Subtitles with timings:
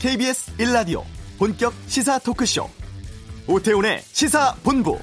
[0.00, 1.02] KBS 1라디오
[1.38, 2.66] 본격 시사 토크쇼
[3.46, 4.98] 오태훈의 시사본부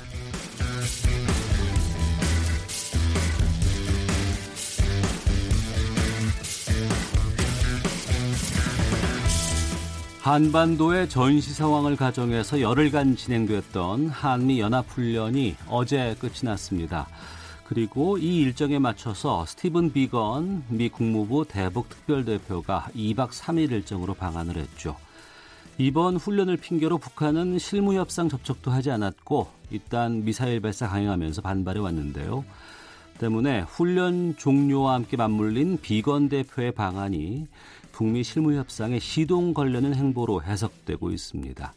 [10.21, 17.07] 한반도의 전시 상황을 가정해서 열흘간 진행됐던 한미 연합훈련이 어제 끝이 났습니다.
[17.67, 24.95] 그리고 이 일정에 맞춰서 스티븐 비건 미 국무부 대북 특별대표가 2박 3일 일정으로 방한을 했죠.
[25.77, 32.45] 이번 훈련을 핑계로 북한은 실무협상 접촉도 하지 않았고 일단 미사일 발사 강행하면서 반발해 왔는데요.
[33.19, 37.47] 때문에 훈련 종료와 함께 맞물린 비건 대표의 방안이
[37.91, 41.73] 북미 실무협상에 시동 걸려는 행보로 해석되고 있습니다.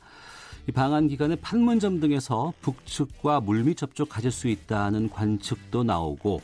[0.69, 6.43] 이 방한 기간에 판문점 등에서 북측과 물밑 접촉 가질 수 있다는 관측도 나오고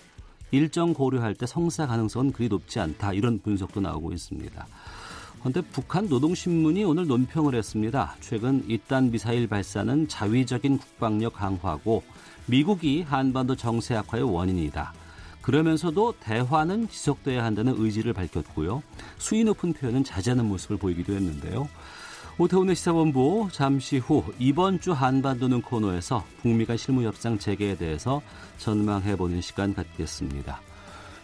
[0.51, 4.67] 일정 고려할 때 성사 가능성은 그리 높지 않다 이런 분석도 나오고 있습니다.
[5.41, 8.17] 그런데 북한 노동신문이 오늘 논평을 했습니다.
[8.20, 12.03] 최근 이딴 미사일 발사는 자위적인 국방력 강화고
[12.47, 14.92] 미국이 한반도 정세 악화의 원인이다.
[15.42, 18.83] 그러면서도 대화는 지속돼야 한다는 의지를 밝혔고요.
[19.19, 21.69] 수위 높은 표현은 자제하는 모습을 보이기도 했는데요.
[22.39, 28.20] 오태훈의 시사본부 잠시 후 이번 주 한반도는 코너에서 북미 간 실무 협상 재개에 대해서
[28.59, 30.61] 전망해보는 시간 갖겠습니다.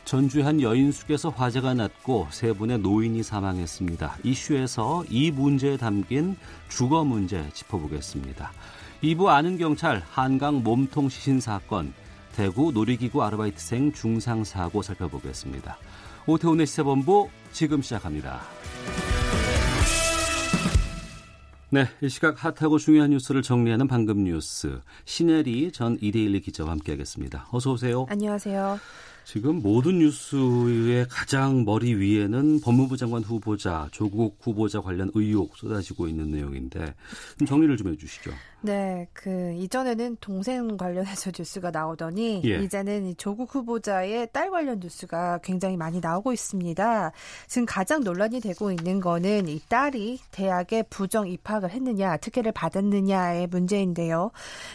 [0.06, 4.16] 전주의 한 여인숙에서 화재가 났고 세 분의 노인이 사망했습니다.
[4.24, 6.34] 이슈에서 이 문제에 담긴
[6.70, 8.50] 주거 문제 짚어보겠습니다.
[9.02, 11.92] 2부 아는 경찰 한강 몸통 시신 사건
[12.34, 15.76] 대구 놀이기구 아르바이트생 중상 사고 살펴보겠습니다.
[16.26, 18.40] 오태훈의 시사본부 지금 시작합니다.
[21.74, 27.48] 네, 이 시각 핫하고 중요한 뉴스를 정리하는 방금 뉴스 신혜리 전 이데일리 기자와 함께하겠습니다.
[27.50, 28.04] 어서 오세요.
[28.10, 28.78] 안녕하세요.
[29.24, 36.30] 지금 모든 뉴스의 가장 머리 위에는 법무부 장관 후보자 조국 후보자 관련 의혹 쏟아지고 있는
[36.30, 36.94] 내용인데
[37.38, 38.32] 좀 정리를 좀 해주시죠.
[38.62, 42.58] 네, 그 이전에는 동생 관련해서 뉴스가 나오더니 예.
[42.62, 47.12] 이제는 조국 후보자의 딸 관련 뉴스가 굉장히 많이 나오고 있습니다.
[47.46, 54.30] 지금 가장 논란이 되고 있는 거는 이 딸이 대학에 부정 입학을 했느냐, 특혜를 받았느냐의 문제인데요.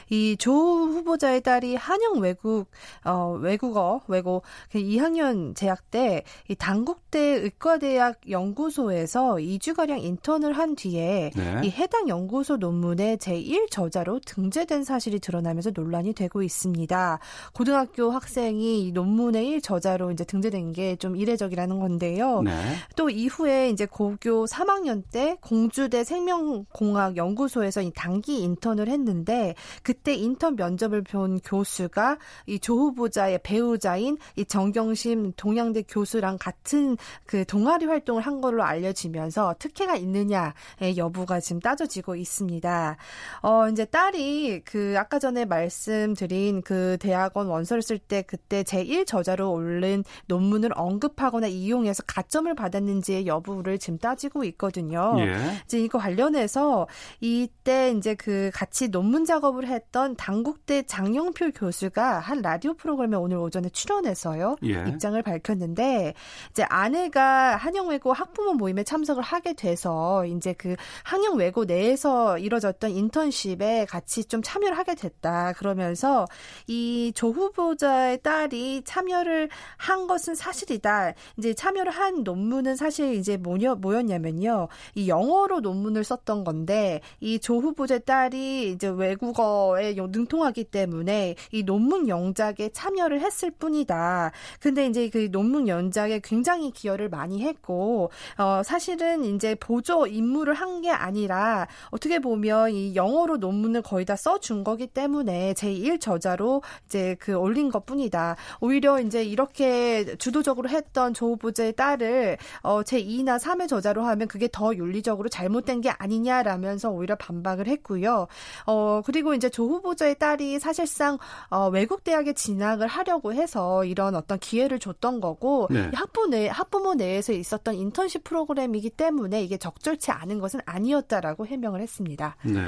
[0.09, 2.69] 이 조 후보자의 딸이 한영 외국
[3.03, 4.43] 어 외국어 외고
[4.73, 11.61] 2학년 그 재학 때이 단국대 의과대학 연구소에서 2주가량 인턴을 한 뒤에 네.
[11.63, 17.19] 이 해당 연구소 논문의 제1 저자로 등재된 사실이 드러나면서 논란이 되고 있습니다.
[17.53, 22.41] 고등학교 학생이 논문의 1 저자로 이제 등재된 게 좀 이례적이라는 건데요.
[22.41, 22.51] 네.
[22.95, 30.55] 또 이후에 이제 고교 3학년 때 공주대 생명공학 연구소에서 이 단기 인턴을 했는데 그때 인턴
[30.55, 32.17] 면접을 본 교수가
[32.47, 39.55] 이 조 후보자의 배우자인 이 정경심 동양대 교수랑 같은 그 동아리 활동을 한 걸로 알려지면서
[39.59, 42.97] 특혜가 있느냐의 여부가 지금 따져지고 있습니다.
[43.41, 49.51] 어, 이제 딸이 그 아까 전에 말씀드린 그 대학원 원서를 쓸 때 그때 제1 저자로
[49.51, 55.15] 올린 논문을 언급하거나 이용해서 가점을 받았는지의 여부를 지금 따지고 있거든요.
[55.19, 55.37] 예.
[55.65, 56.87] 이제 이거 관련해서
[57.19, 63.69] 이때 이제 그 같이 논문 작업을 했던 당국대 장영표 교수가 한 라디오 프로그램에 오늘 오전에
[63.69, 64.57] 출연해서요.
[64.63, 64.85] 예.
[64.87, 66.13] 입장을 밝혔는데
[66.51, 73.85] 이제 아내가 한영외고 학부모 모임에 참석을 하게 돼서 이제 그 한영외고 내에서 이뤄졌던 인턴십 집에
[73.85, 75.53] 같이 좀 참여를 하게 됐다.
[75.53, 76.25] 그러면서
[76.67, 81.13] 이 조 후보자의 딸이 참여를 한 것은 사실이다.
[81.37, 84.67] 이제 참여를 한 논문은 사실 이제 뭐냐, 뭐였냐면요.
[84.95, 92.07] 이 영어로 논문을 썼던 건데 이 조 후보자의 딸이 이제 외국어에 능통하기 때문에 이 논문
[92.07, 94.31] 영작에 참여를 했을 뿐이다.
[94.59, 100.67] 근데 이제 그 논문 연작에 굉장히 기여를 많이 했고 어 사실은 이제 보조 임무를 한
[100.77, 107.15] 게 아니라 어떻게 보면 이 영어로 논문을 거의 다 써준 거기 때문에 제1 저자로 이제
[107.19, 108.35] 그 올린 것 뿐이다.
[108.59, 114.75] 오히려 이제 이렇게 주도적으로 했던 조 후보자의 딸을 어 제2나 3의 저자로 하면 그게 더
[114.75, 118.27] 윤리적으로 잘못된 게 아니냐라면서 오히려 반박을 했고요.
[118.65, 121.17] 어 그리고 이제 조 후보자의 딸이 사실상
[121.49, 125.89] 어 외국 대학에 진학을 하려고 해서 이런 어떤 기회를 줬던 거고 네.
[125.93, 132.35] 학부 내 학부모 내에서 있었던 인턴십 프로그램이기 때문에 이게 적절치 않은 것은 아니었다라고 해명을 했습니다.
[132.43, 132.61] 네.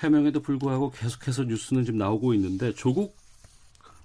[0.00, 3.16] 해명에도 불구하고 계속해서 뉴스는 지금 나오고 있는데 조국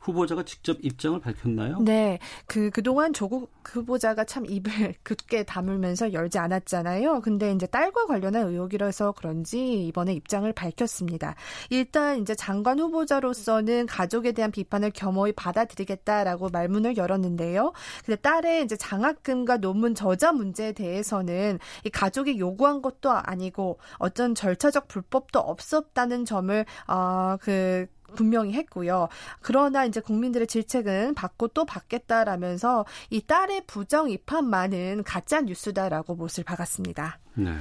[0.09, 1.79] 후보자가 직접 입장을 밝혔나요?
[1.81, 2.19] 네.
[2.45, 7.21] 그, 그동안 조국 후보자가 참 입을 굳게 다물면서 열지 않았잖아요.
[7.21, 11.35] 근데 이제 딸과 관련한 의혹이라서 그런지 이번에 입장을 밝혔습니다.
[11.69, 17.73] 일단 이제 장관 후보자로서는 가족에 대한 비판을 겸허히 받아들이겠다라고 말문을 열었는데요.
[18.05, 24.87] 근데 딸의 이제 장학금과 논문 저자 문제에 대해서는 이 가족이 요구한 것도 아니고 어떤 절차적
[24.87, 29.07] 불법도 없었다는 점을 어 그 분명히 했고요.
[29.41, 37.19] 그러나 이제 국민들의 질책은 받고 또 받겠다라면서 이 딸의 부정 입함만은 가짜 뉴스다라고 못을 박았습니다.
[37.35, 37.55] 네.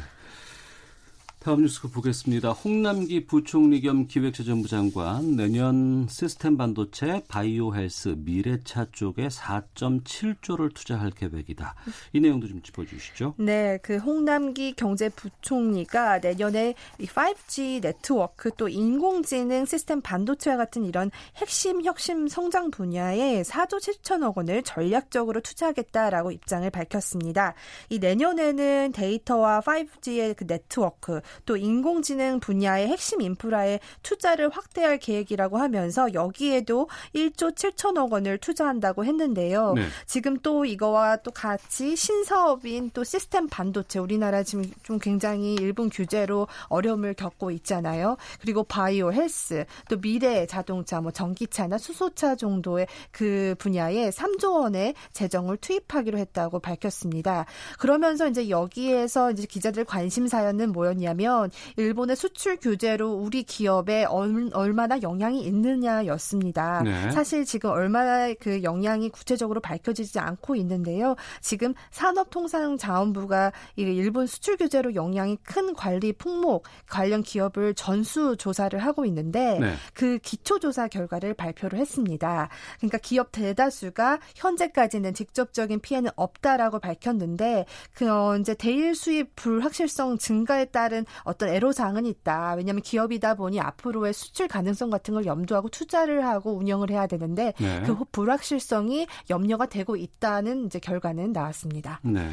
[1.40, 2.50] 다음 뉴스 보겠습니다.
[2.50, 11.76] 홍남기 부총리 겸 기획재정부 장관 내년 시스템 반도체, 바이오 헬스, 미래차 쪽에 4.7조를 투자할 계획이다.
[12.12, 13.35] 이 내용도 좀 짚어주시죠.
[13.38, 22.26] 네, 그 홍남기 경제부총리가 내년에 5G 네트워크 또 인공지능 시스템 반도체와 같은 이런 핵심 혁신
[22.26, 27.55] 성장 분야에 4조 7천억 원을 전략적으로 투자하겠다라고 입장을 밝혔습니다.
[27.90, 36.12] 이 내년에는 데이터와 5G의 그 네트워크 또 인공지능 분야의 핵심 인프라에 투자를 확대할 계획이라고 하면서
[36.14, 39.75] 여기에도 1조 7천억 원을 투자한다고 했는데요.
[39.75, 39.82] 네.
[40.06, 46.46] 지금 또 이거와 또 같이 신사업인 또 시스템 반도체 우리나라 지금 좀 굉장히 일본 규제로
[46.69, 48.16] 어려움을 겪고 있잖아요.
[48.40, 55.56] 그리고 바이오 헬스 또 미래 자동차 뭐 전기차나 수소차 정도의 그 분야에 3조 원의 재정을
[55.56, 57.46] 투입하기로 했다고 밝혔습니다.
[57.78, 65.03] 그러면서 이제 여기에서 이제 기자들 관심사였는 뭐였냐면 뭐냐면 일본의 수출 규제로 우리 기업에 얼 마나
[65.03, 66.82] 영향이 있느냐였습니다.
[66.85, 67.11] 네.
[67.11, 71.17] 사실 지금 얼마나 그 영향이 구체적으로 밝혀지지 않고 있는데요.
[71.41, 79.59] 지금 산업통상자원부가 일본 수출 규제로 영향이 큰 관리 품목 관련 기업을 전수 조사를 하고 있는데
[79.59, 79.75] 네.
[79.93, 82.49] 그 기초 조사 결과를 발표를 했습니다.
[82.79, 90.67] 그러니까 기업 대다수가 현재까지는 직접적인 피해는 없다라고 밝혔는데 그 어, 이제 대일 수입 불확실성 증가에
[90.67, 92.55] 따른 어떤 애로사항은 있다.
[92.55, 97.82] 왜냐하면 기업이다 보니 앞으로의 수출 가능성 같은 걸 염두하고 투자를 하고 운영을 해야 되는데 네.
[97.84, 102.00] 그 불확실성이 염려가 되고 있다는 이제 결과는 나왔습니다.
[102.02, 102.31] 네.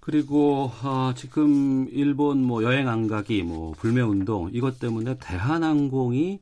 [0.00, 6.40] 그리고 어, 지금 일본 뭐 여행 안 가기, 뭐 불매 운동 이것 때문에 대한항공이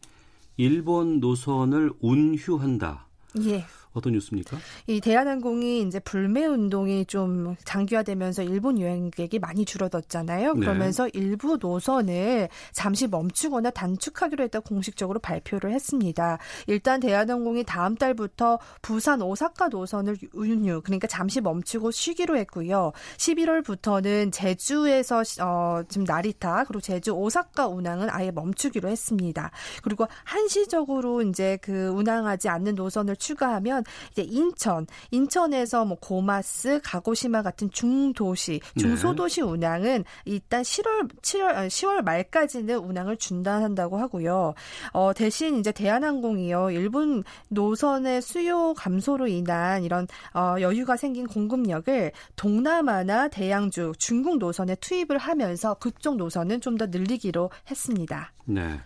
[0.57, 3.07] 일본 노선을 운휴한다.
[3.45, 3.65] 예.
[3.99, 4.57] 어떤 뉴스입니까?
[4.87, 10.55] 이 대한항공이 이제 불매 운동이 좀 장기화되면서 일본 여행객이 많이 줄어들었잖아요.
[10.55, 10.61] 네.
[10.61, 11.11] 그러면서 네.
[11.15, 16.39] 일부 노선을 잠시 멈추거나 단축하기로 했다 공식적으로 발표를 했습니다.
[16.67, 22.93] 일단 대한항공이 다음 달부터 부산 오사카 노선을 운유 그러니까 잠시 멈추고 쉬기로 했고요.
[23.17, 29.51] 11월부터는 제주에서 어 지금 나리타 그리고 제주 오사카 운항은 아예 멈추기로 했습니다.
[29.83, 37.71] 그리고 한시적으로 이제 그 운항하지 않는 노선을 추가하면 이제 인천, 인천에서 뭐 고마스, 가고시마 같은
[37.71, 38.81] 중도시, 네.
[38.81, 39.47] 중소도시 네.
[39.47, 44.55] 운항은 일단 7월 7월 10월 말까지는 운항을 중단한다고 하고요.
[44.93, 46.71] 어, 대신 이제 대한항공이요.
[46.71, 55.19] 일본 노선의 수요 감소로 인한 이런 어, 여유가 생긴 공급력을 동남아나 대양주, 중국 노선에 투입을
[55.19, 58.33] 하면서 그쪽 노선은 좀 더 늘리기로 했습니다.
[58.45, 58.81] 네.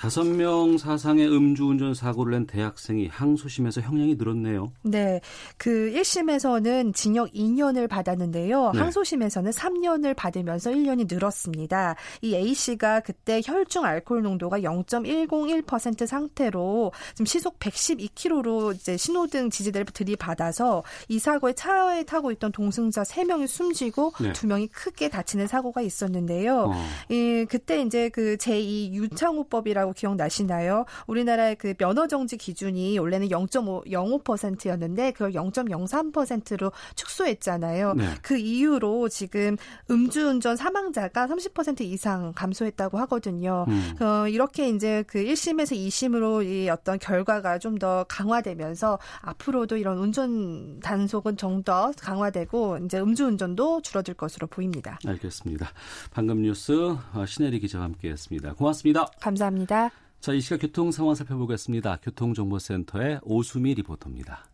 [0.00, 4.72] 다섯 명 사상의 음주운전 사고를 낸 대학생이 항소심에서 형량이 늘었네요.
[4.80, 5.20] 네.
[5.58, 8.70] 그 1심에서는 징역 2년을 받았는데요.
[8.72, 8.78] 네.
[8.78, 11.96] 항소심에서는 3년을 받으면서 1년이 늘었습니다.
[12.22, 20.82] 이 A씨가 그때 혈중 알코올 농도가 0.101% 상태로 지금 시속 112km로 이제 신호등 지지대를 들이받아서
[21.08, 24.32] 이 사고에 차에 타고 있던 동승자 3명이 숨지고 네.
[24.32, 26.72] 2명이 크게 다치는 사고가 있었는데요.
[26.72, 26.86] 어.
[27.10, 30.84] 이 그때 이제 그 제2 유창호법이라고 있다고 기억나시나요?
[31.06, 37.94] 우리나라의 그 면허 정지 기준이 원래는 0.05%였는데 그걸 0.03%로 축소했잖아요.
[37.94, 38.04] 네.
[38.22, 39.56] 그 이후로 지금
[39.90, 43.66] 음주운전 사망자가 30% 이상 감소했다고 하거든요.
[43.68, 43.96] 음.
[44.00, 50.80] 어, 이렇게 이제 그 1심에서 2심으로 이 어떤 결과가 좀 더 강화되면서 앞으로도 이런 운전
[50.80, 54.98] 단속은 좀 더 강화되고 이제 음주운전도 줄어들 것으로 보입니다.
[55.06, 55.70] 알겠습니다.
[56.10, 58.54] 방금 뉴스 어, 신혜리 기자와 함께했습니다.
[58.54, 59.06] 고맙습니다.
[59.20, 59.79] 감사합니다.
[60.20, 61.98] 자, 이 시각 교통 상황 살펴보겠습니다.
[62.02, 64.44] 교통정보센터의 오수미 리포터입니다.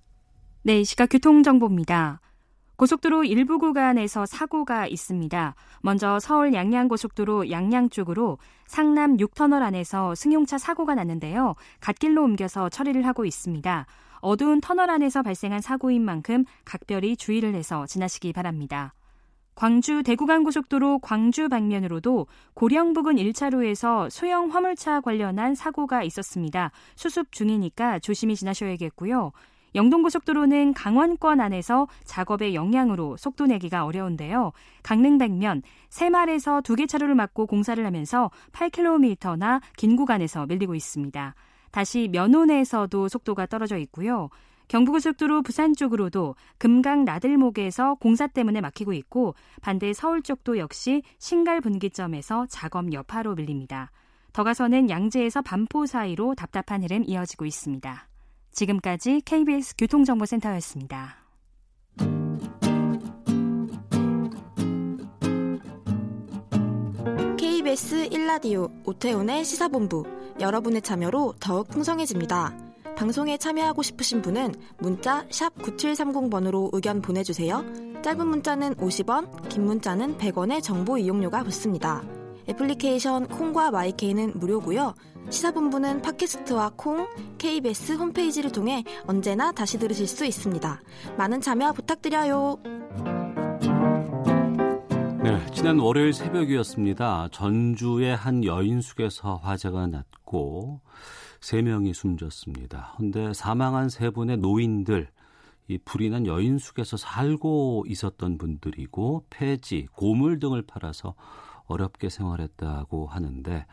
[0.63, 2.21] 네, 이 시각 교통정보입니다.
[2.77, 5.55] 고속도로 일부 구간에서 사고가 있습니다.
[5.81, 11.55] 먼저 서울 양양고속도로 양양 쪽으로 상남 6터널 안에서 승용차 사고가 났는데요.
[11.81, 13.87] 갓길로 옮겨서 처리를 하고 있습니다.
[14.21, 18.93] 어두운 터널 안에서 발생한 사고인 만큼 각별히 주의를 해서 지나시기 바랍니다.
[19.57, 26.71] 광주 대구간 고속도로 광주 방면으로도 고령 부근 1차로에서 소형 화물차 관련한 사고가 있었습니다.
[26.95, 29.33] 수습 중이니까 조심히 지나셔야겠고요.
[29.75, 34.53] 영동고속도로는 강원권 안에서 작업의 영향으로 속도 내기가 어려운데요.
[34.83, 41.35] 강릉 백면 새말에서 두 개 차로를 막고 공사를 하면서 8km나 긴 구간에서 밀리고 있습니다.
[41.71, 44.29] 다시 면원에서도 속도가 떨어져 있고요.
[44.69, 52.47] 경부고속도로 부산 쪽으로도 금강 나들목에서 공사 때문에 막히고 있고 반대 서울 쪽도 역시 신갈 분기점에서
[52.49, 53.91] 작업 여파로 밀립니다.
[54.33, 58.09] 더 가서는 양재에서 반포 사이로 답답한 흐름 이어지고 있습니다.
[58.53, 61.17] 지금까지 KBS 교통정보센터였습니다.
[67.39, 70.05] KBS 1라디오 오태훈의 시사본부
[70.41, 72.66] 여러분의 참여로 더욱 풍성해집니다.
[72.97, 77.63] 방송에 참여하고 싶으신 분은 문자 9730번으로 의견 보내주세요.
[78.03, 82.03] 짧은 문자는 50원, 긴 문자는 100원의 정보 이용료가 붙습니다.
[82.49, 84.95] 애플리케이션 콩과 마이케이는 무료고요.
[85.29, 90.81] 시사본부는 팟캐스트와 콩, KBS 홈페이지를 통해 언제나 다시 들으실 수 있습니다.
[91.19, 92.59] 많은 참여 부탁드려요.
[95.23, 97.29] 네, 지난 월요일 새벽이었습니다.
[97.33, 100.81] 전주의 한 여인숙에서 화재가 났고
[101.47, 102.95] 3명이 숨졌습니다.
[102.97, 105.09] 근데 사망한 세 분의 노인들,
[105.69, 111.15] 이 불이 난 여인숙에서 살고 있었던 분들이고 폐지, 고물 등을 팔아서
[111.67, 113.67] 어렵게 생활했다고 하는데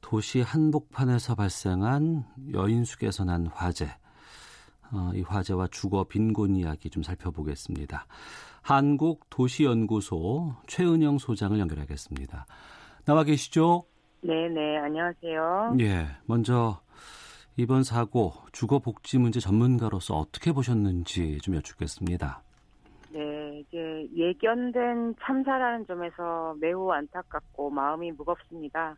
[0.00, 3.86] 도시 한복판에서 발생한 여인숙에서 난 화재,
[4.92, 8.06] 어, 이 화재와 주거 빈곤 이야기 좀 살펴보겠습니다.
[8.62, 12.46] 한국 도시연구소 최은영 소장을 연결하겠습니다.
[13.04, 13.84] 나와 계시죠?
[14.20, 15.76] 네, 네, 안녕하세요.
[15.80, 16.80] 예, 먼저
[17.56, 22.42] 이번 사고 주거 복지 문제 전문가로서 어떻게 보셨는지 좀 여쭙겠습니다.
[23.12, 28.96] 네, 이제 예견된 참사라는 점에서 매우 안타깝고 마음이 무겁습니다.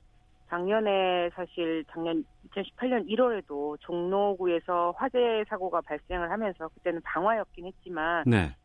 [0.49, 8.57] 작년에 사실 작년 2018년 1월에도 종로구에서 화재 사고가 발생을 하면서 그때는 방화였긴 했지만 네.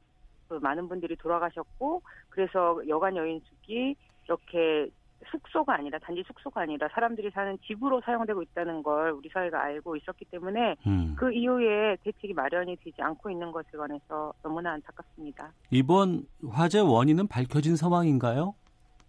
[0.47, 3.95] 그 많은 분들이 돌아가셨고 그래서 여관 여인 숙이
[4.25, 4.89] 이렇게
[5.29, 10.25] 숙소가 아니라 단지 숙소가 아니라 사람들이 사는 집으로 사용되고 있다는 걸 우리 사회가 알고 있었기
[10.25, 11.15] 때문에 음.
[11.17, 15.51] 그 이후에 대책이 마련이 되지 않고 있는 것에 관해서 너무나 안타깝습니다.
[15.69, 18.55] 이번 화재 원인은 밝혀진 상황인가요?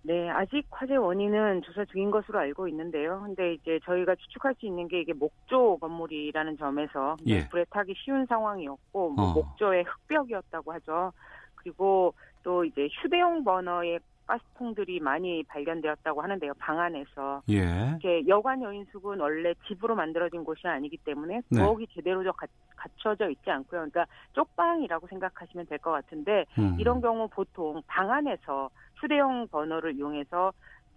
[0.04, 3.22] 네, 아직 화재 원인은 조사 중인 것으로 알고 있는데요.
[3.24, 7.48] 근데 이제 저희가 추측할 수 있는 게 이게 목조 건물이라는 점에서 예.
[7.48, 9.32] 불에 타기 쉬운 상황이었고 뭐 어.
[9.32, 11.12] 목조의 흙벽이었다고 하죠.
[11.54, 16.52] 그리고 또 이제 휴대용 버너의 가스통들이 많이 발견되었다고 하는데요.
[16.58, 17.42] 방 안에서.
[17.50, 17.58] 예.
[18.00, 21.94] 이렇게 여관 여인숙은 원래 집으로 만들어진 곳이 아니기 때문에 부엌이 네.
[21.94, 23.80] 제대로 가, 갖춰져 있지 않고요.
[23.90, 26.76] 그러니까 쪽방이라고 생각하시면 될 것 같은데 음.
[26.78, 30.52] 이런 경우 보통 방 안에서 휴대용 버너를 이용해서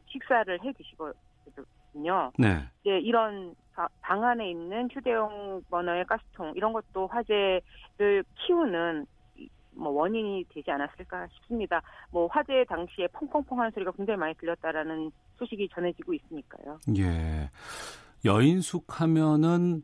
[0.08, 2.32] 식사를 해 드시거든요.
[2.38, 2.64] 네.
[2.82, 3.56] 이제 이런
[4.02, 9.06] 방 안에 있는 휴대용 버너의 가스통 이런 것도 화재를 키우는
[9.76, 11.82] 뭐 원인이 되지 않았을까 싶습니다.
[12.12, 16.80] 뭐 화재 당시에 펑펑펑 하는 소리가 굉장히 많이 들렸다라는 소식이 전해지고 있으니까요.
[16.98, 17.50] 예.
[18.24, 19.84] 여인숙 하면은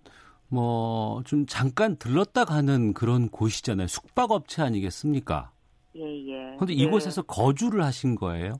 [0.49, 3.87] 뭐 좀 잠깐 들렀다 가는 그런 곳이잖아요.
[3.87, 5.51] 숙박업체 아니겠습니까?
[5.95, 6.55] 예, 예.
[6.57, 7.25] 근데 이곳에서 네.
[7.27, 8.55] 거주를 하신 거예요?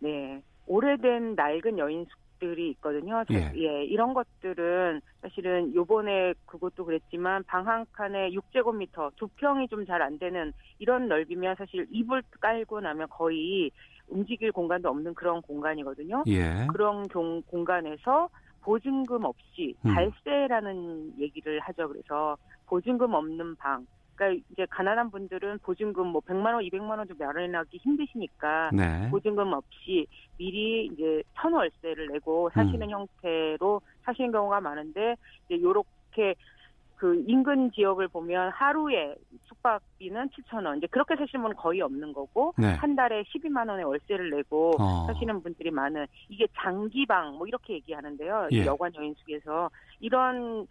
[0.00, 0.40] 네.
[0.66, 3.24] 오래된 낡은 여인숙 들이 있거든요.
[3.32, 3.52] 예.
[3.56, 3.84] 예.
[3.84, 10.18] 이런 것들은 사실은 요번에 그것도 그랬지만 방 한 칸에 6제곱미터 두 평이 좀 잘 안
[10.18, 13.70] 되는 이런 넓이면 사실 이불 깔고 나면 거의
[14.08, 16.22] 움직일 공간도 없는 그런 공간이거든요.
[16.28, 16.66] 예.
[16.72, 18.28] 그런 공, 공간에서
[18.62, 19.94] 보증금 없이 음.
[19.94, 21.14] 발세라는 음.
[21.18, 21.88] 얘기를 하죠.
[21.88, 27.76] 그래서 보증금 없는 방, 그러니까 이제 가난한 분들은 보증금 뭐 100만 원, 200만 원도 마련하기
[27.78, 29.08] 힘드시니까 네.
[29.10, 30.06] 보증금 없이
[30.38, 32.90] 미리 이제 천월세를 내고 사시는 음.
[32.90, 36.34] 형태로 사시는 경우가 많은데 이제 요렇게
[36.96, 39.14] 그 인근 지역을 보면 하루에
[39.48, 40.78] 숙박비는 7천 원.
[40.78, 42.72] 이제 그렇게 사시는 분은 거의 없는 거고 네.
[42.72, 45.06] 한 달에 12만 원의 월세를 내고 어.
[45.06, 48.48] 사시는 분들이 많은 이게 장기방 뭐 이렇게 얘기하는데요.
[48.52, 48.64] 예.
[48.64, 49.70] 여관 여인숙에서
[50.00, 50.66] 이런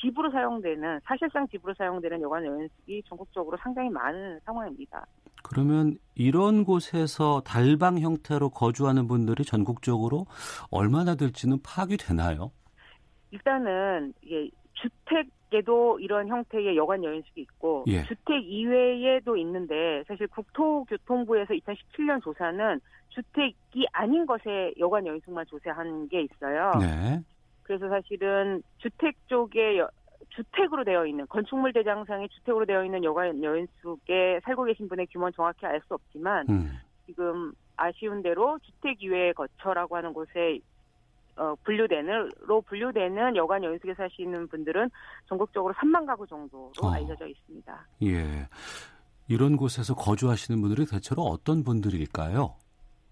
[0.00, 5.06] 집으로 사용되는 사실상 집으로 사용되는 여관 연습이 전국적으로 상당히 많은 상황입니다.
[5.42, 10.26] 그러면 이런 곳에서 달방 형태로 거주하는 분들이 전국적으로
[10.70, 12.50] 얼마나 될지는 파악이 되나요?
[13.30, 18.04] 일단은 이게 주택에도 이런 형태의 여관 여인숙이 있고 예.
[18.04, 26.72] 주택 이외에도 있는데 사실 국토교통부에서 2017년 조사는 주택이 아닌 것에 여관 여인숙만 조사한 게 있어요.
[26.78, 27.20] 네.
[27.68, 29.84] 그래서 사실은 주택 쪽에
[30.30, 35.66] 주택으로 되어 있는 건축물 대장상에 주택으로 되어 있는 여관 여인숙에 살고 계신 분의 규모는 정확히
[35.66, 36.78] 알 수 없지만 음.
[37.04, 40.60] 지금 아쉬운 대로 주택 이외 거처라고 하는 곳에
[41.36, 44.88] 어, 분류되는로 분류되는 여관 여인숙에 사시는 분들은
[45.28, 46.88] 전국적으로 3만 가구 정도로 어.
[46.90, 47.86] 알려져 있습니다.
[48.04, 48.48] 예.
[49.28, 52.54] 이런 곳에서 거주하시는 분들이 대체로 어떤 분들일까요?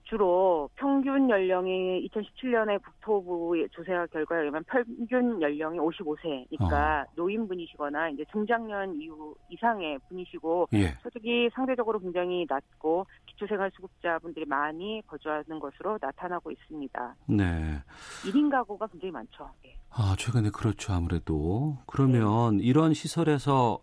[0.09, 7.05] 주로 평균 연령이 2017년에 국토부 조사 결과에 의하면 평균 연령이 55세니까 어.
[7.17, 10.95] 노인분이시거나 이제 중장년 이후 이상의 분이시고 예.
[11.03, 17.17] 소득이 상대적으로 굉장히 낮고 기초생활수급자분들이 많이 거주하는 것으로 나타나고 있습니다.
[17.27, 17.83] 네.
[18.25, 19.51] 1인 가구가 굉장히 많죠.
[19.63, 19.77] 네.
[19.91, 22.65] 아 최근에 그렇죠 아무래도 그러면 네.
[22.65, 23.81] 이런 시설에서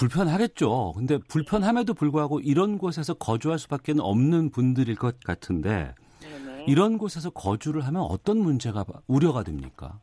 [0.00, 0.94] 불편하겠죠.
[0.96, 6.64] 근데 불편함에도 불구하고 이런 곳에서 거주할 수밖에 없는 분들일 것 같은데 네네.
[6.66, 10.00] 이런 곳에서 거주를 하면 어떤 문제가 우려가 됩니까?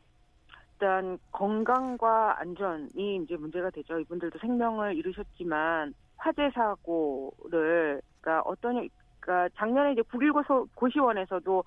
[0.74, 4.00] 일단 건강과 안전이 이제 문제가 되죠.
[4.00, 8.88] 이분들도 생명을 잃으셨지만 화재 사고를 그러니까 어떤
[9.20, 10.32] 그러니까 작년에 이제 북일
[10.75, 11.63] 고시원에서도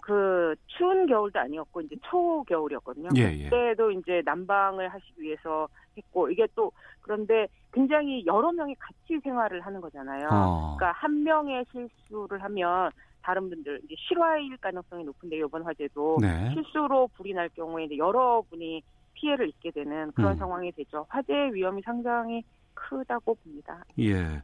[0.00, 3.08] 그 추운 겨울도 아니었고 이제 초겨울이었거든요.
[3.16, 3.44] 예, 예.
[3.44, 9.80] 그때도 이제 난방을 하시기 위해서 했고 이게 또 그런데 굉장히 여러 명이 같이 생활을 하는
[9.80, 10.28] 거잖아요.
[10.30, 10.76] 어.
[10.76, 12.90] 그러니까 한 명의 실수를 하면
[13.22, 16.50] 다른 분들 이제 실화일 가능성이 높은데 이번 화재도 네.
[16.54, 18.82] 실수로 불이 날 경우에 이제 여러 분이
[19.14, 20.36] 피해를 입게 되는 그런 음.
[20.36, 21.06] 상황이 되죠.
[21.08, 22.42] 화재 위험이 상당히
[22.74, 23.82] 크다고 봅니다.
[23.98, 24.42] 예.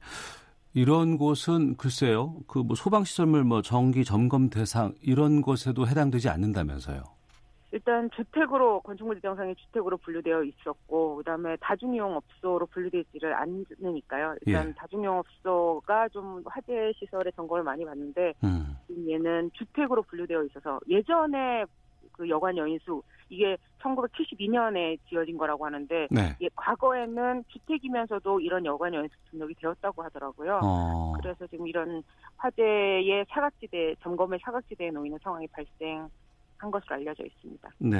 [0.75, 7.03] 이런 곳은 글쎄요, 그 뭐 소방 시설물 뭐 정기 점검 대상 이런 것에도 해당되지 않는다면서요?
[7.73, 14.37] 일단 주택으로 건축물 지정상의 주택으로 분류되어 있었고 그다음에 다중이용 업소로 분류되지를 않으니까요.
[14.47, 14.73] 일단 예.
[14.75, 18.77] 다중이용 업소가 좀 화재 시설의 점검을 많이 받는데 음.
[19.09, 21.65] 얘는 주택으로 분류되어 있어서 예전에
[22.13, 26.37] 그 여관 여인수 이게 1972년에 지어진 거라고 하는데 네.
[26.43, 30.61] 예, 과거에는 주택이면서도 이런 여관 연습 등록이 되었다고 하더라고요.
[30.63, 31.15] 어.
[31.17, 32.03] 그래서 지금 이런
[32.37, 36.09] 화재의 사각지대 점검의 사각지대에 놓이는 상황이 발생.
[36.63, 37.71] 한 것으로 알려져 있습니다.
[37.79, 37.99] 네.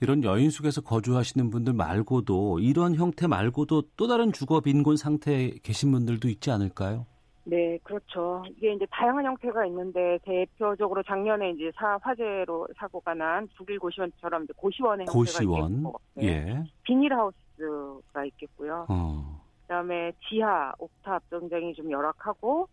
[0.00, 6.28] 이런 여인숙에서 거주하시는 분들 말고도 이런 형태 말고도 또 다른 주거 빈곤 상태에 계신 분들도
[6.28, 7.06] 있지 않을까요?
[7.44, 8.42] 네, 그렇죠.
[8.48, 14.52] 이게 이제 다양한 형태가 있는데 대표적으로 작년에 이제 사 화재로 사고가 난 북일 고시원처럼 이제
[14.56, 15.60] 고시원의 고시원.
[15.60, 16.26] 형태가 있겠고, 네.
[16.26, 16.64] 예.
[16.84, 18.86] 비닐하우스가 있겠고요.
[18.88, 19.42] 어.
[19.62, 22.68] 그다음에 지하 옥탑 굉장히 좀 열악하고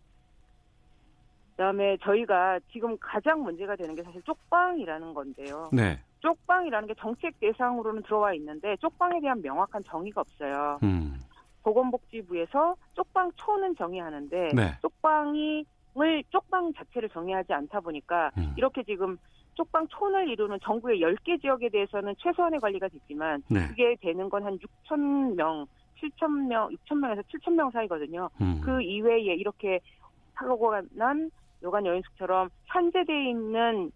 [1.60, 5.68] 그다음에 저희가 지금 가장 문제가 되는 게 사실 쪽방이라는 건데요.
[5.70, 6.00] 네.
[6.20, 10.78] 쪽방이라는 게 정책 대상으로는 들어와 있는데 쪽방에 대한 명확한 정의가 없어요.
[10.82, 11.20] 음.
[11.62, 14.78] 보건복지부에서 쪽방초는 정의하는데 네.
[14.80, 18.54] 쪽방이을 쪽방 자체를 정의하지 않다 보니까 음.
[18.56, 19.18] 이렇게 지금
[19.52, 23.68] 쪽방촌을 이루는 전국의 10개 지역에 대해서는 최소한의 관리가 됐지만 네.
[23.68, 25.66] 그게 되는 건 한 6천 명,
[26.00, 28.30] 7천 명, 6천 명에서 7천 명 사이거든요.
[28.40, 28.62] 음.
[28.64, 29.78] 그 이외에 이렇게
[30.34, 31.30] 사고가 난
[31.62, 33.90] 요관 여인숙처럼 산재돼 있는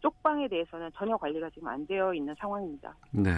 [0.00, 2.94] 쪽방에 대해서는 전혀 관리가 지금 안 되어 있는 상황입니다.
[3.12, 3.30] 네.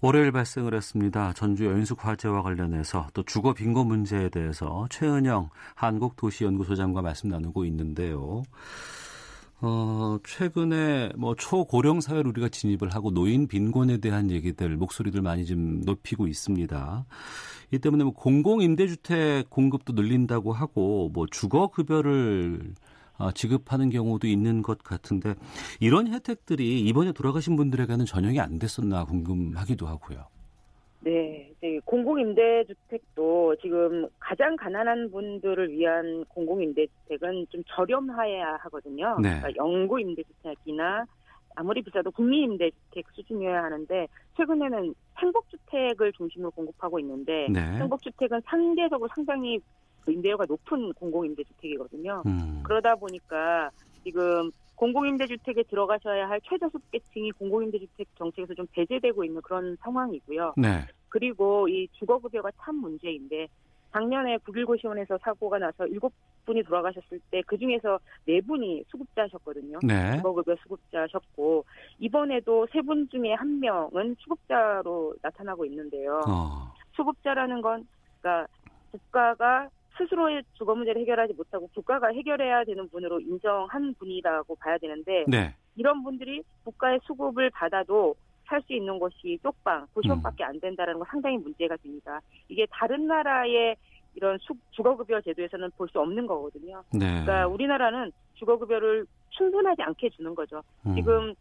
[0.00, 1.32] 월요일 발생을 했습니다.
[1.32, 8.42] 전주 여인숙 화재와 관련해서 또 주거 빈곤 문제에 대해서 최은영 한국도시연구소장과 말씀 나누고 있는데요.
[9.66, 15.80] 어, 최근에 뭐 초고령 사회로 우리가 진입을 하고 노인 빈곤에 대한 얘기들, 목소리들 많이 좀
[15.80, 17.06] 높이고 있습니다.
[17.70, 22.74] 이 때문에 뭐 공공 임대주택 공급도 늘린다고 하고 뭐 주거 급여를
[23.16, 25.34] 어, 지급하는 경우도 있는 것 같은데
[25.80, 30.26] 이런 혜택들이 이번에 돌아가신 분들에게는 전용이 안 됐었나 궁금하기도 하고요.
[31.00, 31.53] 네, 네,
[31.84, 39.16] 공공임대주택도 지금 가장 가난한 분들을 위한 공공임대주택은 좀 저렴해야 하거든요.
[39.20, 39.40] 네.
[39.40, 41.06] 그러니까 영구임대주택이나
[41.56, 47.60] 아무리 비싸도 국민임대주택 수준이어야 하는데 최근에는 행복주택을 중심으로 공급하고 있는데 네.
[47.60, 49.60] 행복주택은 상대적으로 상당히
[50.08, 52.22] 임대료가 높은 공공임대주택이거든요.
[52.26, 52.60] 음.
[52.64, 53.70] 그러다 보니까
[54.02, 60.54] 지금 공공임대주택에 들어가셔야 할 최저소득계층이 공공임대주택 정책에서 좀 배제되고 있는 그런 상황이고요.
[60.56, 60.84] 네.
[61.24, 63.46] 그리고 이 주거급여가 참 문제인데
[63.92, 66.12] 작년에 국일고시원에서 사고가 나서 일곱
[66.44, 69.78] 분이 돌아가셨을 때 그 중에서 네 분이 수급자셨거든요.
[69.84, 70.16] 네.
[70.16, 71.64] 주거급여 수급자셨고
[72.00, 76.20] 이번에도 세 분 중에 한 명은 수급자로 나타나고 있는데요.
[76.26, 76.74] 어.
[76.96, 77.86] 수급자라는 건
[78.20, 78.48] 그러니까
[78.90, 85.54] 국가가 스스로의 주거 문제를 해결하지 못하고 국가가 해결해야 되는 분으로 인정한 분이라고 봐야 되는데 네.
[85.76, 90.48] 이런 분들이 국가의 수급을 받아도 살 수 있는 곳이 쪽방, 고시원밖에 음.
[90.48, 92.20] 안 된다는 건 상당히 문제가 됩니다.
[92.48, 93.76] 이게 다른 나라의
[94.14, 96.82] 이런 수, 주거급여 제도에서는 볼 수 없는 거거든요.
[96.92, 97.22] 네.
[97.22, 100.62] 그러니까 우리나라는 주거급여를 충분하지 않게 주는 거죠.
[100.86, 100.94] 음.
[100.94, 101.34] 지금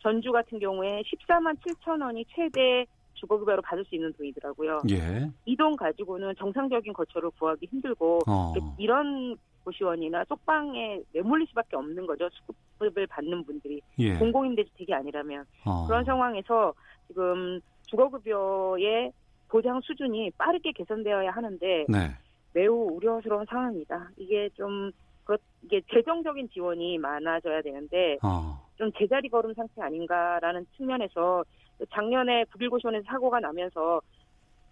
[0.00, 2.84] 전주 같은 경우에 14만 7천 원이 최대
[3.14, 4.80] 주거급여로 받을 수 있는 돈이더라고요.
[4.90, 5.28] 예.
[5.44, 8.52] 이돈 가지고는 정상적인 거처를 구하기 힘들고 어.
[8.78, 12.28] 이런 고시원이나 쪽방에 내몰릴 수밖에 없는 거죠.
[12.30, 14.14] 수급을 받는 분들이 예.
[14.16, 15.86] 공공임대주택이 아니라면 어.
[15.86, 16.74] 그런 상황에서
[17.08, 19.12] 지금 주거급여의
[19.48, 21.98] 보장 수준이 빠르게 개선되어야 하는데 네.
[22.54, 24.10] 매우 우려스러운 상황입니다.
[24.16, 24.90] 이게 좀
[25.62, 28.60] 이게 재정적인 지원이 많아져야 되는데 어.
[28.76, 31.44] 좀 제자리 걸음 상태 아닌가라는 측면에서
[31.90, 34.00] 작년에 북일고시원에서 사고가 나면서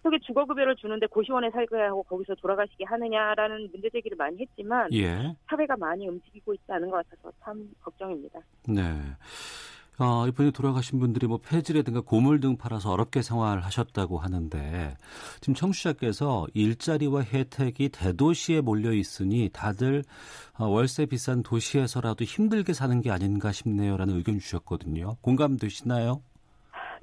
[0.01, 5.35] 어떻게 주거급여를 주는데 고시원에 살게 하고 거기서 돌아가시게 하느냐라는 문제 제기를 많이 했지만 예.
[5.47, 8.39] 사회가 많이 움직이고 있지 않은 것 같아서 참 걱정입니다.
[8.67, 8.81] 네.
[9.99, 14.97] 어, 이번에 돌아가신 분들이 뭐 폐지라든가 고물 등 팔아서 어렵게 생활하셨다고 하는데
[15.41, 20.03] 지금 청취자께서 일자리와 혜택이 대도시에 몰려 있으니 다들
[20.57, 25.17] 어, 월세 비싼 도시에서라도 힘들게 사는 게 아닌가 싶네요라는 의견 주셨거든요.
[25.21, 26.23] 공감되시나요?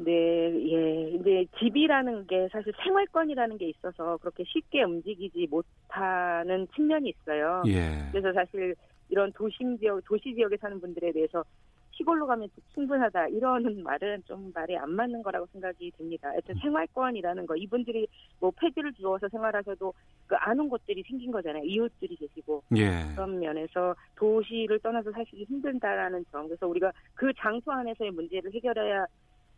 [0.01, 1.11] 네, 예.
[1.11, 7.63] 이제 집이라는 게 사실 생활권이라는 게 있어서 그렇게 쉽게 움직이지 못하는 측면이 있어요.
[7.67, 8.09] 예.
[8.13, 8.77] 그래서 사실
[9.09, 11.43] 이런 도심 지역, 도시 지역에 사는 분들에 대해서
[11.91, 16.29] 시골로 가면 충분하다 이러는 말은 좀 말이 안 맞는 거라고 생각이 듭니다.
[16.29, 18.07] 하여튼 생활권이라는 거 이분들이
[18.39, 19.93] 뭐 폐지를 주어서 생활하셔도
[20.29, 21.65] 그 아는 곳들이 생긴 거잖아요.
[21.65, 23.13] 이웃들이 계시고 예.
[23.17, 26.47] 그런 면에서 도시를 떠나서 사시기 힘든다라는 점.
[26.47, 29.05] 그래서 우리가 그 장소 안에서의 문제를 해결해야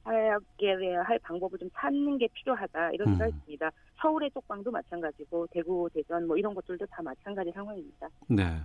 [0.05, 3.41] 하게 할 방법을 좀 찾는 게 필요하다 이런 생각이 음.
[3.45, 3.71] 듭니다.
[4.01, 8.09] 서울의 쪽방도 마찬가지고 대구, 대전 뭐 이런 것들도 다 마찬가지 상황입니다.
[8.29, 8.61] 네.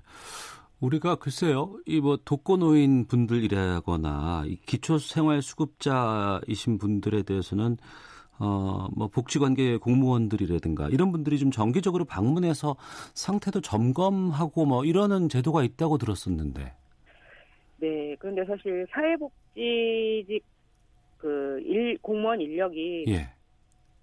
[0.81, 7.77] 우리가 글쎄요, 이 뭐 독거노인 분들이라거나 기초생활수급자이신 분들에 대해서는
[8.37, 12.75] 어, 뭐 복지관계 공무원들이라든가 이런 분들이 좀 정기적으로 방문해서
[13.13, 16.73] 상태도 점검하고 뭐 이러는 제도가 있다고 들었었는데.
[17.77, 20.43] 네, 그런데 사실 사회복지직
[21.17, 23.29] 그 일, 공무원 인력이 예.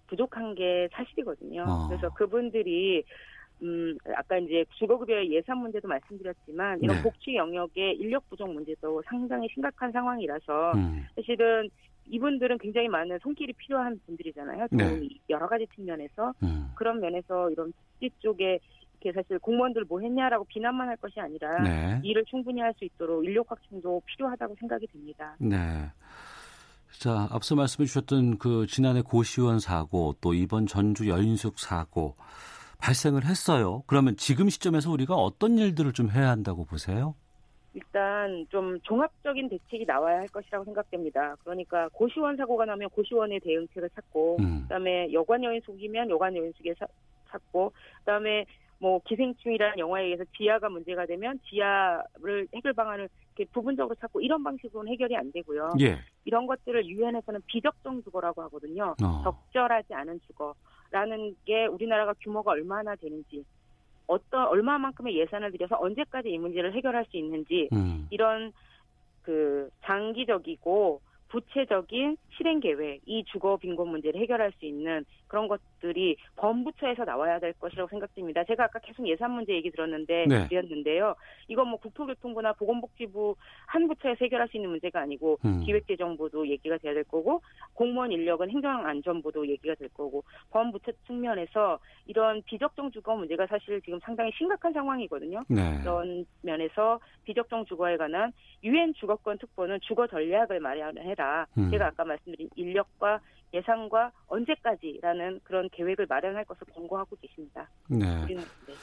[0.08, 1.64] 부족한 게 사실이거든요.
[1.66, 1.88] 어.
[1.88, 3.02] 그래서 그분들이
[3.62, 7.02] 음, 아까 이제 주거급여 예산 문제도 말씀드렸지만 이런 네.
[7.02, 11.06] 복지 영역의 인력 부족 문제도 상당히 심각한 상황이라서 음.
[11.14, 11.70] 사실은
[12.06, 14.66] 이분들은 굉장히 많은 손길이 필요한 분들이잖아요.
[14.72, 15.08] 네.
[15.30, 16.72] 여러 가지 측면에서 음.
[16.74, 18.58] 그런 면에서 이런 복지 쪽에
[19.00, 22.00] 이렇게 사실 공무원들 뭐 했냐라고 비난만 할 것이 아니라 네.
[22.02, 25.36] 일을 충분히 할 수 있도록 인력 확충도 필요하다고 생각이 듭니다.
[25.38, 25.56] 네.
[27.02, 32.14] 자, 앞서 말씀해 주셨던 그 지난해 고시원 사고 또 이번 전주 여인숙 사고
[32.80, 33.82] 발생을 했어요.
[33.88, 37.16] 그러면 지금 시점에서 우리가 어떤 일들을 좀 해야 한다고 보세요?
[37.74, 41.34] 일단 좀 종합적인 대책이 나와야 할 것이라고 생각됩니다.
[41.42, 44.60] 그러니까 고시원 사고가 나면 고시원의 대응책을 찾고, 음.
[44.62, 46.72] 그다음에 여관 여인 속이면 여관 여인 속에
[47.28, 48.44] 찾고, 그다음에
[48.78, 54.92] 뭐 기생충이라는 영화에 의해서 지하가 문제가 되면 지하를 해결 방안을 이렇게 부분적으로 찾고 이런 방식으로는
[54.92, 55.70] 해결이 안 되고요.
[55.80, 55.98] 예.
[56.24, 58.94] 이런 것들을 유엔에서는 비적정 주거라고 하거든요.
[59.02, 59.22] 어.
[59.24, 63.44] 적절하지 않은 주거라는 게 우리나라가 규모가 얼마나 되는지
[64.06, 68.06] 어떤 얼마만큼의 예산을 들여서 언제까지 이 문제를 해결할 수 있는지 음.
[68.10, 68.52] 이런
[69.22, 77.06] 그 장기적이고 구체적인 실행 계획, 이 주거 빈곤 문제를 해결할 수 있는 그런 것들이 범부처에서
[77.06, 78.44] 나와야 될 것이라고 생각됩니다.
[78.44, 80.46] 제가 아까 계속 예산 문제 얘기 들었는데 네.
[80.48, 81.14] 드렸는데요.
[81.48, 85.62] 이건 뭐 국토교통부나 보건복지부 한 부처에서 해결할 수 있는 문제가 아니고 음.
[85.64, 87.40] 기획재정부도 얘기가 돼야 될 거고
[87.72, 94.32] 공무원 인력은 행정안전부도 얘기가 될 거고 범부처 측면에서 이런 비적정 주거 문제가 사실 지금 상당히
[94.36, 95.44] 심각한 상황이거든요.
[95.48, 95.78] 네.
[95.80, 101.46] 그런 면에서 비적정 주거에 관한 유엔 주거권 특보는 주거 전략을 마련해라.
[101.56, 101.70] 음.
[101.70, 103.20] 제가 아까 말씀드린 인력과
[103.54, 107.68] 예산과 언제까지라는 그런 계획을 마련할 것을 권고하고 계십니다.
[107.88, 108.22] 네.
[108.22, 108.74] 우리는, 네.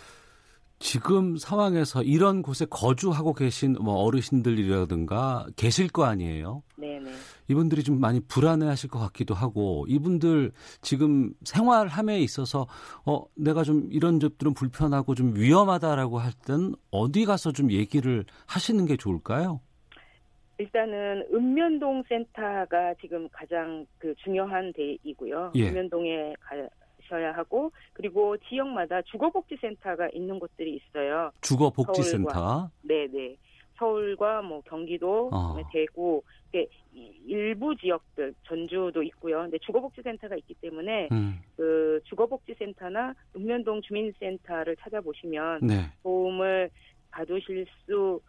[0.81, 6.63] 지금 상황에서 이런 곳에 거주하고 계신 뭐 어르신들이라든가 계실 거 아니에요?
[6.77, 7.11] 네네.
[7.49, 12.65] 이분들이 좀 많이 불안해하실 것 같기도 하고 이분들 지금 생활함에 있어서
[13.05, 18.85] 어 내가 좀 이런 점들은 불편하고 좀 위험하다라고 할 땐 어디 가서 좀 얘기를 하시는
[18.85, 19.59] 게 좋을까요?
[20.59, 25.53] 일단은 읍면동 센터가 지금 가장 그 중요한 데이고요.
[25.55, 25.69] 예.
[25.69, 31.31] 읍면동에 가셔야 하고 그리고 지역마다 주거복지센터가 있는 곳들이 있어요.
[31.41, 32.69] 주거복지센터.
[32.81, 33.37] 네 네.
[33.77, 35.55] 서울과 뭐 경기도, 어.
[35.71, 36.21] 대구,
[37.25, 39.43] 일부 지역들 전주도 있고요.
[39.43, 41.39] 근데 주거복지센터가 있기 때문에 음.
[41.55, 45.85] 그 주거복지센터나 읍면동 주민센터를 찾아보시면 네.
[46.03, 46.69] 도움을
[47.11, 48.19] 받으실 수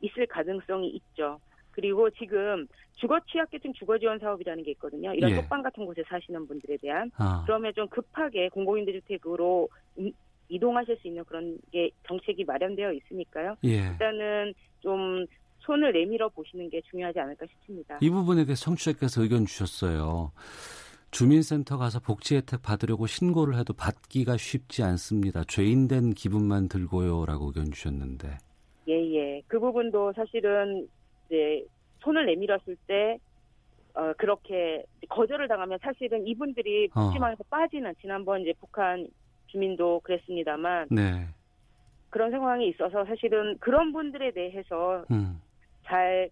[0.00, 1.40] 있을 가능성이 있죠.
[1.80, 2.66] 그리고 지금
[2.96, 5.14] 주거 취약계층 주거 지원 사업이라는 게 있거든요.
[5.14, 5.36] 이런 예.
[5.36, 7.42] 쪽방 같은 곳에 사시는 분들에 대한 아.
[7.46, 9.66] 그러면 좀 급하게 공공임대주택으로
[10.50, 13.56] 이동하실 수 있는 그런 게 정책이 마련되어 있으니까요.
[13.64, 13.88] 예.
[13.92, 15.24] 일단은 좀
[15.60, 17.98] 손을 내밀어 보시는 게 중요하지 않을까 싶습니다.
[18.02, 20.32] 이 부분에 대해서 청취자께서 의견 주셨어요.
[21.10, 25.44] 주민센터 가서 복지 혜택 받으려고 신고를 해도 받기가 쉽지 않습니다.
[25.44, 28.36] 죄인된 기분만 들고요라고 의견 주셨는데.
[28.88, 29.42] 예, 예.
[29.46, 30.86] 그 부분도 사실은
[31.30, 31.64] 이제
[32.00, 33.18] 손을 내밀었을 때
[33.94, 37.04] 어, 그렇게 거절을 당하면 사실은 이분들이 어.
[37.06, 37.46] 복지망에서 어.
[37.48, 39.06] 빠지는 지난번 이제 북한
[39.46, 41.26] 주민도 그랬습니다만 네.
[42.10, 45.40] 그런 상황이 있어서 사실은 그런 분들에 대해서 음.
[45.84, 46.28] 잘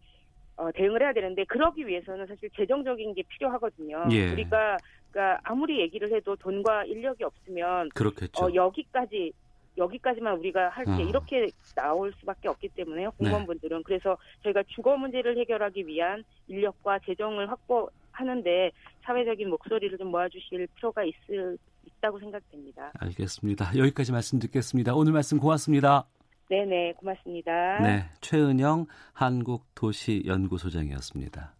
[0.56, 4.06] 어, 대응을 해야 되는데 그러기 위해서는 사실 재정적인 게 필요하거든요.
[4.10, 4.32] 예.
[4.32, 4.76] 우리가
[5.10, 8.44] 그러니까 아무리 얘기를 해도 돈과 인력이 없으면 그렇겠죠.
[8.44, 9.32] 어, 여기까지
[9.78, 11.00] 여기까지만 우리가 할게 어.
[11.00, 13.10] 이렇게 나올 수밖에 없기 때문에 네.
[13.16, 13.82] 공무원분들은 네.
[13.86, 18.70] 그래서 저희가 주거 문제를 해결하기 위한 인력과 재정을 확보하는데
[19.02, 22.92] 사회적인 목소리를 좀 모아주실 필요가 있을 있다고 생각됩니다.
[22.98, 23.74] 알겠습니다.
[23.76, 24.94] 여기까지 말씀 듣겠습니다.
[24.94, 26.06] 오늘 말씀 고맙습니다.
[26.48, 27.80] 네네 고맙습니다.
[27.80, 31.54] 네 최은영 한국도시연구소장이었습니다.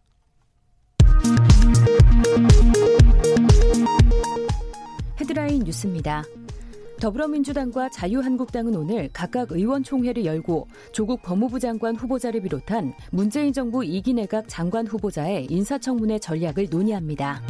[5.19, 6.23] 헤드라인 뉴스입니다.
[6.99, 14.45] 더불어민주당과 자유한국당은 오늘 각각 의원총회를 열고 조국 법무부 장관 후보자를 비롯한 문재인 정부 2기 내각
[14.47, 17.41] 장관 후보자의 인사청문회 전략을 논의합니다.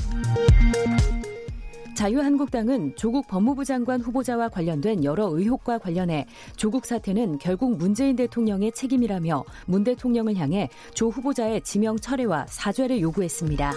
[1.96, 9.44] 자유한국당은 조국 법무부 장관 후보자와 관련된 여러 의혹과 관련해 조국 사태는 결국 문재인 대통령의 책임이라며
[9.66, 13.74] 문 대통령을 향해 조 후보자의 지명 철회와 사죄를 요구했습니다.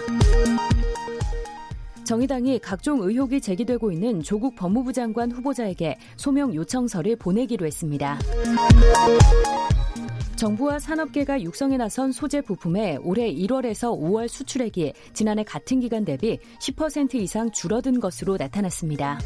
[2.03, 8.19] 정의당이 각종 의혹이 제기되고 있는 조국 법무부 장관 후보자에게 소명 요청서를 보내기로 했습니다.
[10.35, 17.15] 정부와 산업계가 육성에 나선 소재 부품의 올해 1월에서 5월 수출액이 지난해 같은 기간 대비 10%
[17.15, 19.19] 이상 줄어든 것으로 나타났습니다.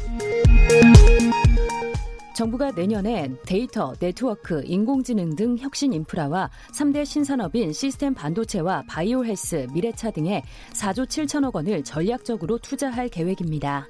[2.38, 10.12] 정부가 내년에 데이터, 네트워크, 인공지능 등 혁신 인프라와 3대 신산업인 시스템 반도체와 바이오 헬스, 미래차
[10.12, 13.88] 등에 4조 7천억 원을 전략적으로 투자할 계획입니다.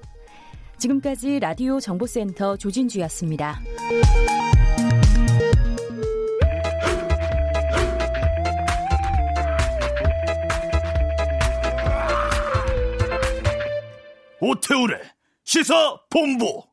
[0.78, 3.61] 지금까지 라디오 정보센터 조진주였습니다.
[14.40, 15.02] 오태우래
[15.44, 16.67] 시사 본부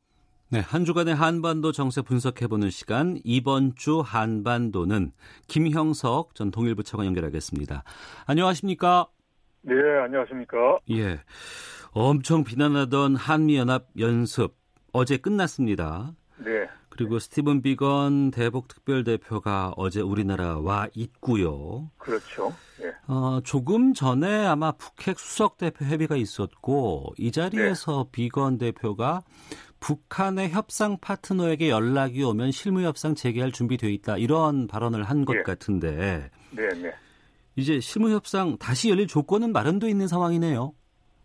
[0.50, 5.12] 네, 한 주간의 한반도 정세 분석해보는 시간 이번 주 한반도는
[5.48, 7.84] 김형석 전 통일부 차관 연결하겠습니다.
[8.28, 9.08] 안녕하십니까?
[9.64, 10.80] 네, 안녕하십니까?
[10.92, 11.20] 예,
[11.94, 14.56] 엄청 비난하던 한미연합 연습
[14.94, 16.14] 어제 끝났습니다.
[16.38, 16.68] 네.
[16.90, 21.90] 그리고 스티븐 비건 대북 특별 대표가 어제 우리나라 와 있고요.
[21.98, 22.54] 그렇죠.
[22.80, 22.92] 네.
[23.08, 28.10] 어, 조금 전에 아마 북핵 수석 대표 협의가 있었고 이 자리에서 네.
[28.12, 29.24] 비건 대표가
[29.86, 35.44] 북한의 협상 파트너에게 연락이 오면 실무 협상 재개할 준비되어 있다 이런 발언을 한것 네.
[35.44, 36.32] 같은데.
[36.50, 36.92] 네, 네.
[37.56, 40.74] 이제 실무 협상 다시 열릴 조건은 마련돼 있는 상황이네요.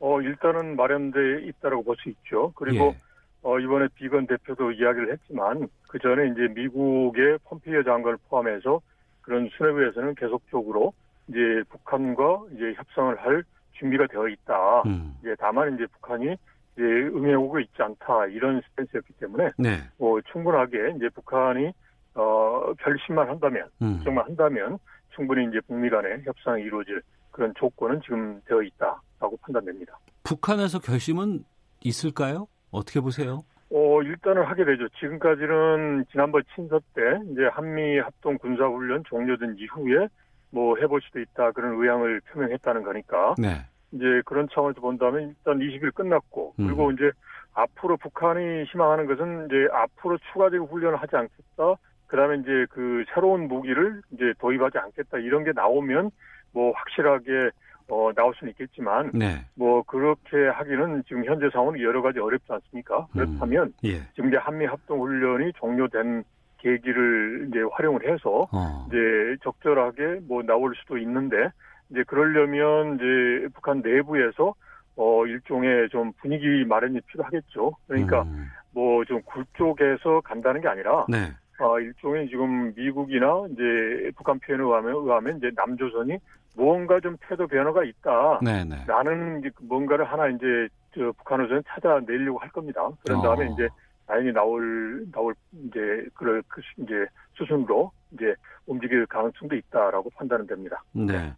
[0.00, 2.52] 어, 일단은 마련돼 있다라고 볼 수 있죠.
[2.54, 3.00] 그리고 예.
[3.42, 8.82] 어, 이번에 비건 대표도 이야기를 했지만 그 전에 이제 미국의 폼페이오 장관을 포함해서
[9.22, 10.92] 그런 수뇌부에서는 계속적으로
[11.28, 11.38] 이제
[11.70, 13.42] 북한과 이제 협상을 할
[13.78, 14.82] 준비가 되어 있다.
[14.84, 15.16] 음.
[15.22, 16.36] 이제 다만 이제 북한이
[16.74, 19.78] 이제 응해오고 있지 않다 이런 스탠스였기 때문에 네.
[19.98, 21.72] 뭐 충분하게 이제 북한이
[22.14, 24.00] 어 결심만 한다면 음.
[24.04, 24.78] 정말 한다면
[25.14, 29.98] 충분히 이제 북미 간의 협상이 이루어질 그런 조건은 지금 되어 있다라고 판단됩니다.
[30.22, 31.44] 북한에서 결심은
[31.82, 32.46] 있을까요?
[32.70, 33.42] 어떻게 보세요?
[33.72, 34.88] 어, 일단은 하게 되죠.
[35.00, 40.08] 지금까지는 지난번 친서 때 이제 한미 합동 군사 훈련 종료된 이후에
[40.50, 43.34] 뭐 해볼 수도 있다 그런 의향을 표명했다는 거니까.
[43.38, 43.66] 네.
[43.92, 46.66] 이제 그런 차원에서 본다면 일단 20일 끝났고 음.
[46.66, 46.94] 그리고 음.
[46.94, 47.10] 이제
[47.54, 51.74] 앞으로 북한이 희망하는 것은 이제 앞으로 추가적인 훈련을 하지 않겠다.
[52.06, 56.10] 그다음에 이제 그 새로운 무기를 이제 도입하지 않겠다 이런 게 나오면
[56.52, 57.50] 뭐 확실하게
[57.90, 59.44] 어, 나올 수는 있겠지만, 네.
[59.54, 63.08] 뭐, 그렇게 하기는 지금 현재 상황은 여러 가지 어렵지 않습니까?
[63.12, 64.00] 그렇다면, 음, 예.
[64.14, 66.22] 지금 이제 한미 합동 훈련이 종료된
[66.58, 68.86] 계기를 이제 활용을 해서, 어.
[68.86, 71.50] 이제 적절하게 뭐 나올 수도 있는데,
[71.90, 74.54] 이제 그러려면 이제 북한 내부에서
[74.96, 77.72] 어, 일종의 좀 분위기 마련이 필요하겠죠.
[77.86, 78.48] 그러니까 음.
[78.72, 81.32] 뭐좀 굴쪽에서 간다는 게 아니라, 네.
[81.58, 86.18] 어, 일종의 지금 미국이나 이제 북한 표현에 의하면, 의하면 이제 남조선이
[86.56, 88.40] 무언가 좀 태도 변화가 있다.
[88.42, 88.84] 네네.
[88.86, 92.88] 나는 이제 뭔가를 하나 이제 저 북한으로서는 찾아내려고 할 겁니다.
[93.04, 93.52] 그런 다음에 어.
[93.52, 93.68] 이제
[94.10, 95.78] 다행히 나올 나올 이제
[96.14, 98.34] 그럴 그 이제 수순으로 이제
[98.66, 100.82] 움직일 가능성도 있다라고 판단은 됩니다.
[100.92, 101.32] 네.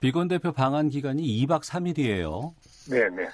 [0.00, 2.52] 비건 대표 방한 기간이 2박 3일이에요.
[2.90, 3.28] 네, 네.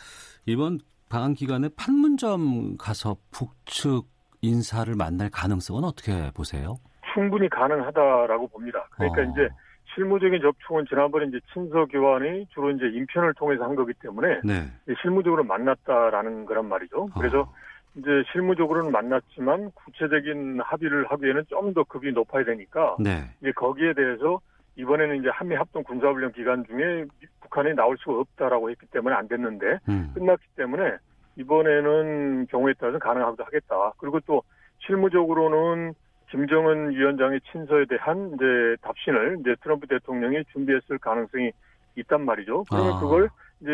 [0.46, 0.78] 이번
[1.08, 4.04] 방한 기간에 판문점 가서 북측
[4.42, 6.76] 인사를 만날 가능성은 어떻게 보세요?
[7.12, 8.86] 충분히 가능하다라고 봅니다.
[8.92, 9.24] 그러니까 어.
[9.24, 9.48] 이제
[9.94, 14.70] 실무적인 접촉은 지난번에 이제 친서 교환이 주로 이제 인편을 통해서 한 거기 때문에 네.
[15.02, 17.06] 실무적으로 만났다라는 거란 말이죠.
[17.16, 17.52] 그래서 어.
[17.96, 23.24] 이제 실무적으로는 만났지만 구체적인 합의를 하기에는 좀 더 급이 높아야 되니까 네.
[23.40, 24.40] 이제 거기에 대해서
[24.76, 27.04] 이번에는 이제 한미 합동 군사훈련 기간 중에
[27.40, 30.12] 북한이 나올 수가 없다라고 했기 때문에 안 됐는데 음.
[30.14, 30.96] 끝났기 때문에
[31.36, 33.92] 이번에는 경우에 따라서 가능하기도 하겠다.
[33.98, 34.42] 그리고 또
[34.86, 35.94] 실무적으로는
[36.30, 41.52] 김정은 위원장의 친서에 대한 이제 답신을 이제 트럼프 대통령이 준비했을 가능성이
[41.96, 42.64] 있단 말이죠.
[42.68, 43.00] 그러면 아.
[43.00, 43.28] 그걸
[43.60, 43.70] 이제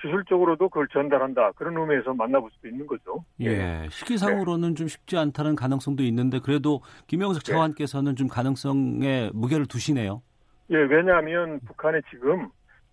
[0.00, 3.24] 기술적으로도 그걸 전달한다 그런 의미에서 만나볼 수도 있는 거죠.
[3.40, 3.88] 예, 네.
[3.90, 4.74] 시기상으로는 네.
[4.74, 7.52] 좀 쉽지 않다는 가능성도 있는데 그래도 김영석 네.
[7.52, 10.22] 차관께서는 좀 가능성에 무게를 두시네요.
[10.70, 12.48] 예, 왜냐하면 북한이 지금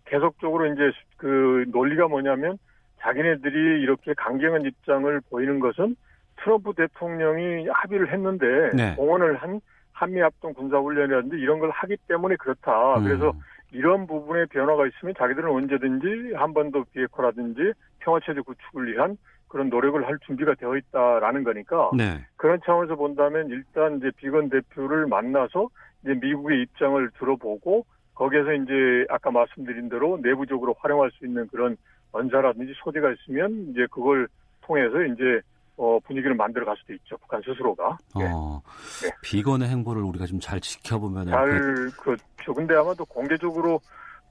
[0.05, 2.57] 계속적으로 이제 그 논리가 뭐냐면
[3.01, 5.95] 자기네들이 이렇게 강경한 입장을 보이는 것은
[6.37, 8.95] 트럼프 대통령이 합의를 했는데 네.
[8.95, 9.61] 공언을 한
[9.93, 12.97] 한미합동 군사훈련이라든지 이런 걸 하기 때문에 그렇다.
[12.97, 13.03] 음.
[13.03, 13.33] 그래서
[13.73, 20.53] 이런 부분에 변화가 있으면 자기들은 언제든지 한번더 비핵화라든지 평화체제 구축을 위한 그런 노력을 할 준비가
[20.55, 22.25] 되어 있다라는 거니까 네.
[22.37, 25.69] 그런 차원에서 본다면 일단 이제 비건 대표를 만나서
[26.03, 31.77] 이제 미국의 입장을 들어보고 거기에서 이제 아까 말씀드린 대로 내부적으로 활용할 수 있는 그런
[32.11, 34.27] 언사라든지 소재가 있으면 이제 그걸
[34.61, 35.41] 통해서 이제
[35.77, 37.17] 어, 분위기를 만들어 갈 수도 있죠.
[37.17, 37.97] 북한 스스로가.
[38.15, 38.29] 네.
[38.31, 38.61] 어,
[39.01, 39.09] 네.
[39.23, 41.91] 비건의 행보를 우리가 좀 잘 지켜보면 잘 그...
[41.97, 42.53] 그렇죠.
[42.53, 43.79] 근데 아마도 공개적으로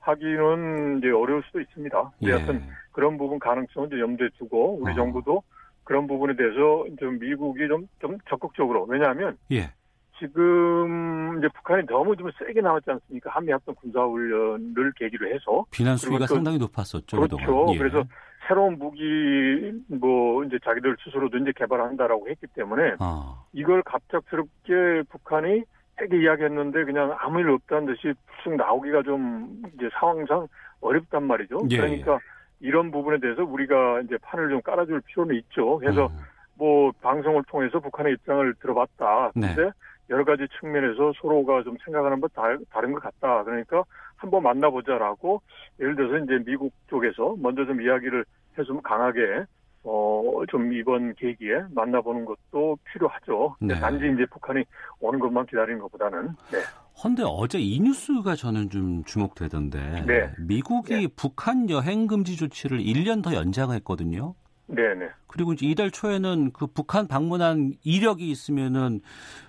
[0.01, 2.13] 하기는 이제 어려울 수도 있습니다.
[2.23, 2.33] 예.
[2.33, 4.95] 하여튼 그런 부분 가능성은 이 염두에 두고 우리 어.
[4.95, 5.43] 정부도
[5.85, 9.73] 그런 부분에 대해서 좀 미국이 좀, 좀 적극적으로 왜냐하면 예.
[10.19, 13.31] 지금 이제 북한이 너무 좀 세게 나왔지 않습니까?
[13.31, 17.17] 한미 합동 군사 훈련을 계기로 해서 비난 수위가 상당히 높았었죠.
[17.17, 17.67] 그렇죠.
[17.75, 17.79] 예.
[17.79, 18.05] 그래서
[18.53, 23.43] 새로운 무기 뭐 이제 자기들 스스로도 이제 개발한다라고 했기 때문에 아.
[23.55, 25.63] 이걸 갑작스럽게 북한이
[25.97, 28.13] 세게 이야기했는데 그냥 아무 일 없다는 듯이
[28.45, 30.49] 푹 나오기가 좀 이제 상황상
[30.83, 31.61] 어렵단 말이죠.
[31.71, 31.79] 예.
[31.79, 32.19] 그러니까
[32.61, 35.79] 이런 부분에 대해서 우리가 이제 판을 좀 깔아줄 필요는 있죠.
[35.79, 36.17] 그래서 음.
[36.57, 39.33] 뭐 방송을 통해서 북한의 입장을 들어봤다.
[39.35, 39.55] 네.
[39.55, 39.71] 근데 네.
[40.11, 43.45] 여러 가지 측면에서 서로가 좀 생각하는 것 다른 것 같다.
[43.45, 43.83] 그러니까
[44.17, 45.41] 한번 만나보자라고
[45.81, 48.25] 예를 들어서 이제 미국 쪽에서 먼저 좀 이야기를 해
[48.67, 49.45] 좀 강하게
[49.85, 53.57] 어, 좀 이번 계기에 만나보는 것도 필요하죠.
[53.61, 53.75] 네.
[53.81, 54.63] 단지 이제 북한이
[55.01, 56.29] 오는 것만 기다리는 것보다는.
[56.53, 56.59] 네.
[57.03, 60.05] 헌데 어제 이 뉴스가 저는 좀 주목되던데.
[60.07, 60.31] 네.
[60.39, 61.09] 미국이 네.
[61.17, 64.35] 북한 여행 금지 조치를 1년 더 연장했거든요.
[64.67, 65.09] 네네.
[65.27, 69.01] 그리고 이제 이달 초에는 그 북한 방문한 이력이 있으면은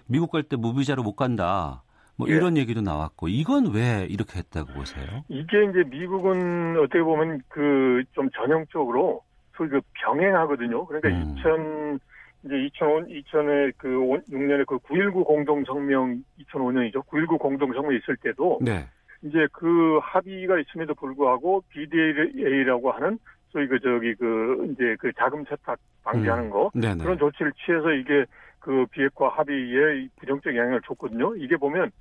[0.07, 1.83] 미국 갈 때 무비자로 못 간다.
[2.15, 2.33] 뭐 예.
[2.35, 5.23] 이런 얘기도 나왔고 이건 왜 이렇게 했다고 보세요?
[5.29, 9.21] 이게 이제 미국은 어떻게 보면 그 좀 전형적으로
[9.55, 10.85] 소위 그 병행하거든요.
[10.85, 11.35] 그러니까 음.
[11.37, 11.99] 2000
[12.45, 17.05] 이제 2005, 2000에 그 6년에 그 9.19 공동 성명 2005년이죠.
[17.05, 18.85] 9.19 공동 성명 있을 때도 네.
[19.21, 23.17] 이제 그 합의가 있음에도 불구하고 BDA라고 하는
[23.51, 26.49] 소위 그 저기 그 이제 그 자금 세탁 방지하는 음.
[26.49, 26.97] 거 음.
[26.97, 28.25] 그런 조치를 취해서 이게
[28.63, 31.35] 그 비핵화 합의에 부정적 영향을 줬거든요.
[31.35, 31.91] 이게 보면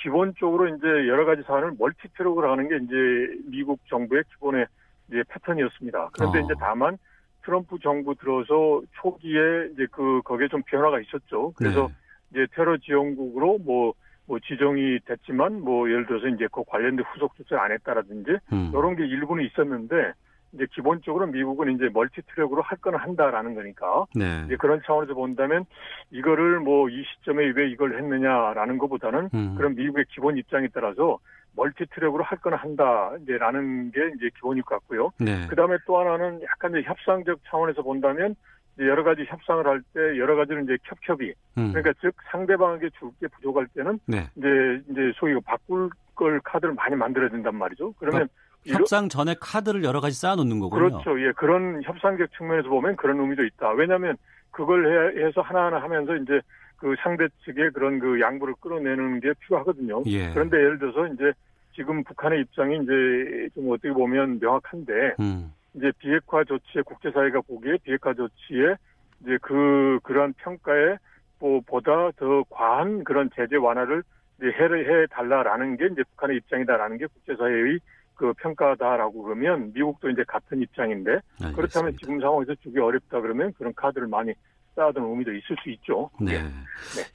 [0.00, 4.66] 기본적으로 이제 여러 가지 사안을 multi-track으로 하는 게 이제 미국 정부의 기본의
[5.08, 6.10] 이제 패턴이었습니다.
[6.12, 6.42] 그런데 어.
[6.42, 6.96] 이제 다만
[7.44, 11.52] 트럼프 정부 들어서 초기에 이제 그 거기에 좀 변화가 있었죠.
[11.56, 12.42] 그래서 네.
[12.42, 13.94] 이제 테러 지원국으로 뭐
[14.26, 18.70] 뭐 지정이 됐지만 뭐 예를 들어서 이제 그 관련된 후속 조치를 안 했다라든지 음.
[18.72, 20.12] 이런 게 일부는 있었는데
[20.52, 24.42] 이제 기본적으로 미국은 이제 multi-track으로 할 거는 한다라는 거니까 네.
[24.46, 25.64] 이제 그런 차원에서 본다면
[26.10, 29.54] 이거를 뭐 이 시점에 왜 이걸 했느냐라는 것보다는 음.
[29.56, 31.18] 그런 미국의 기본 입장에 따라서
[31.56, 35.10] 멀티트랙으로 할 거는 한다 이제라는 게 이제 기본일 것 같고요.
[35.18, 35.46] 네.
[35.48, 38.34] 그 다음에 또 하나는 약간 이제 협상적 차원에서 본다면
[38.78, 41.72] 여러 가지 협상을 할 때 여러 가지를 이제 겹겹이 음.
[41.72, 44.28] 그러니까 즉 상대방에게 줄 게 부족할 때는 네.
[44.36, 47.92] 이제 이제 소위 바꿀 걸 카드를 많이 만들어야 된단 말이죠.
[47.98, 48.34] 그러면 그러니까
[48.66, 51.00] 협상 전에 카드를 여러 가지 쌓아놓는 거군요.
[51.00, 51.20] 그렇죠.
[51.20, 53.70] 예, 그런 협상적 측면에서 보면 그런 의미도 있다.
[53.72, 54.16] 왜냐하면
[54.50, 56.40] 그걸 해, 서 하나하나 하면서 이제
[56.76, 60.02] 그 상대 측의 그런 그 양보를 끌어내는 게 필요하거든요.
[60.06, 60.30] 예.
[60.32, 61.32] 그런데 예를 들어서 이제
[61.74, 65.52] 지금 북한의 입장이 이제 좀 어떻게 보면 명확한데 음.
[65.74, 68.76] 이제 비핵화 조치에 국제사회가 보기에 비핵화 조치에
[69.22, 70.96] 이제 그 그러한 평가에
[71.38, 74.02] 뭐 보다 더 과한 그런 제재 완화를
[74.38, 77.78] 이제 해, 해 달라라는 게 이제 북한의 입장이다라는 게 국제사회의
[78.22, 81.56] 그 평가다라고 그러면 미국도 이제 같은 입장인데 알겠습니다.
[81.56, 84.32] 그렇다면 지금 상황에서 주기 어렵다 그러면 그런 카드를 많이
[84.76, 86.08] 쌓아둔 의미도 있을 수 있죠.
[86.20, 86.40] 네.
[86.44, 86.50] 네.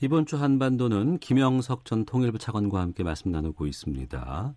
[0.01, 4.53] 이번 주 한반도는 김영석 전 통일부 차관과 함께 말씀 나누고 있습니다.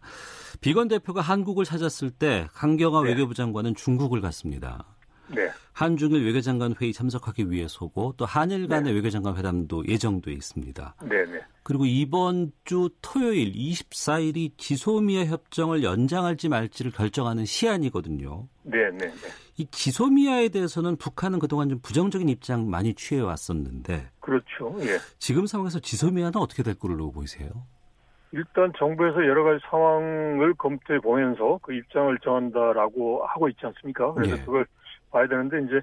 [0.61, 3.11] 비건 대표가 한국을 찾았을 때 강경화 네.
[3.11, 4.85] 외교부 장관은 중국을 갔습니다.
[5.35, 5.51] 네.
[5.73, 8.97] 한중일 외교장관 회의 참석하기 위해서고 또 한일 간의 네.
[8.97, 10.95] 외교장관 회담도 예정돼 있습니다.
[11.03, 11.41] 네 네.
[11.63, 18.49] 그리고 이번 주 토요일 24일이 지소미아 협정을 연장할지 말지를 결정하는 시한이거든요.
[18.65, 19.13] 네네.
[19.59, 24.75] 이 지소미아에 대해서는 북한은 그동안 좀 부정적인 입장 많이 취해 왔었는데 그렇죠.
[24.81, 24.99] 예.
[25.19, 27.51] 지금 상황에서 지소미아는 어떻게 될 걸로 보이세요?
[28.33, 34.13] 일단 정부에서 여러 가지 상황을 검토해 보면서 그 입장을 정한다라고 하고 있지 않습니까?
[34.15, 34.41] 그래서 예.
[34.41, 34.67] 그걸
[35.11, 35.81] 봐야 되는데 이제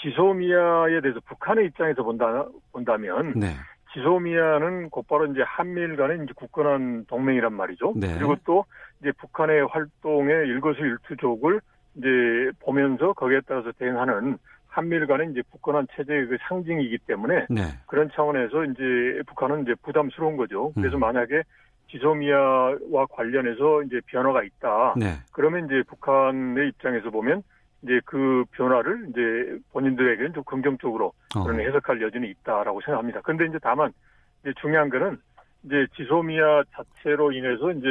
[0.00, 3.48] 지소미아에 대해서 북한의 입장에서 본다 본다면 네.
[3.92, 7.94] 지소미아는 곧바로 이제 한미일 간의 이제 굳건한 동맹이란 말이죠.
[7.96, 8.14] 네.
[8.14, 8.64] 그리고 또
[9.00, 11.60] 이제 북한의 활동의 일거수일투족을
[11.96, 12.06] 이제
[12.60, 14.36] 보면서 거기에 따라서 대응하는
[14.68, 17.62] 한미일 간의 이제 굳건한 체제의 그 상징이기 때문에 네.
[17.86, 20.72] 그런 차원에서 이제 북한은 이제 부담스러운 거죠.
[20.74, 21.00] 그래서 음.
[21.00, 21.42] 만약에
[21.90, 24.94] 지소미아와 관련해서 이제 변화가 있다.
[24.98, 25.14] 네.
[25.32, 27.42] 그러면 이제 북한의 입장에서 보면
[27.86, 31.44] 이제 그 변화를 이제 본인들에게는 좀 긍정적으로 어.
[31.44, 33.20] 그런 해석할 여지는 있다라고 생각합니다.
[33.22, 33.92] 그런데 이제 다만
[34.42, 35.18] 이제 중요한 거는
[35.64, 37.86] 이제 지소미아 자체로 인해서 이제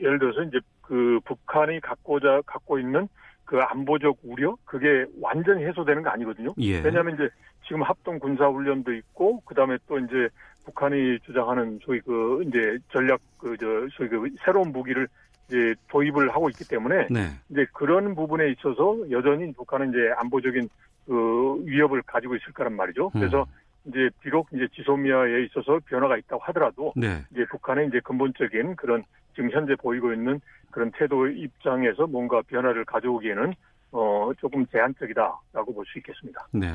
[0.00, 3.08] 예를 들어서 이제 그 북한이 갖고자 갖고 있는
[3.44, 6.50] 그 안보적 우려 그게 완전히 해소되는 거 아니거든요.
[6.58, 6.80] 예.
[6.80, 7.28] 왜냐하면 이제
[7.66, 10.28] 지금 합동 군사 훈련도 있고 그다음에 또 이제
[10.64, 15.08] 북한이 주장하는 소위 그 이제 전략 그 저 소위 그 새로운 무기를
[15.50, 17.30] 이제 도입을 하고 있기 때문에 네.
[17.50, 20.68] 이제 그런 부분에 있어서 여전히 북한은 이제 안보적인
[21.06, 23.10] 그 위협을 가지고 있을 거란 말이죠.
[23.10, 23.46] 그래서
[23.86, 27.24] 이제 비록 이제 지소미아에 있어서 변화가 있다고 하더라도 네.
[27.32, 29.02] 이제 북한의 이제 근본적인 그런
[29.34, 30.40] 지금 현재 보이고 있는
[30.70, 33.54] 그런 태도 입장에서 뭔가 변화를 가져오기에는
[33.92, 36.46] 어 조금 제한적이다라고 볼 수 있겠습니다.
[36.52, 36.68] 네.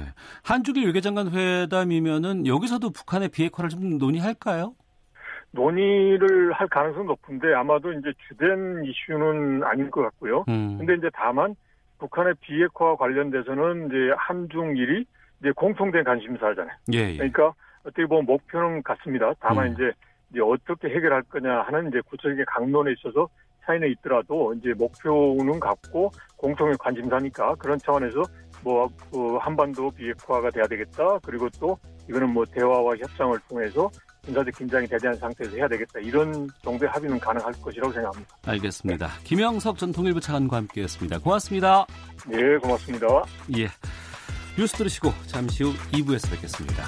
[0.43, 4.73] 한중일 외교장관 회담이면은 여기서도 북한의 비핵화를 좀 논의할까요?
[5.51, 10.45] 논의를 할 가능성은 높은데 아마도 이제 주된 이슈는 아닐 것 같고요.
[10.47, 10.77] 음.
[10.77, 11.55] 근데 이제 다만
[11.99, 15.05] 북한의 비핵화 관련돼서는 이제 한중일이
[15.39, 16.75] 이제 공통된 관심사잖아요.
[16.93, 17.17] 예, 예.
[17.17, 19.33] 그러니까 어떻게 보면 목표는 같습니다.
[19.39, 19.73] 다만 음.
[19.73, 19.91] 이제,
[20.31, 23.29] 이제 어떻게 해결할 거냐 하는 이제 구체적인 강론에 있어서
[23.65, 28.23] 차이는 있더라도 이제 목표는 같고 공통의 관심사니까 그런 차원에서
[28.63, 31.19] 뭐그 한반도 비핵화가 돼야 되겠다.
[31.25, 31.77] 그리고 또
[32.09, 33.89] 이거는 뭐 대화와 협상을 통해서
[34.25, 35.99] 군사적 긴장이 않은 상태에서 해야 되겠다.
[35.99, 38.35] 이런 정도의 합의는 가능할 것이라고 생각합니다.
[38.45, 39.09] 알겠습니다.
[39.23, 41.19] 김영석 전 통일부 차관과 함께했습니다.
[41.19, 41.85] 고맙습니다.
[42.27, 43.07] 네, 고맙습니다.
[43.57, 43.67] 예.
[44.57, 46.83] 뉴스 들으시고 잠시 후 2부에서 뵙겠습니다.